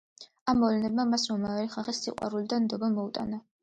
ამ 0.53 0.57
მოვლენებმა 0.61 1.05
მას 1.11 1.27
რომაელი 1.33 1.71
ხალხის 1.77 2.03
სიყვარული 2.09 2.53
და 2.53 2.63
ნდობა 2.67 2.95
მოუტანა. 3.01 3.47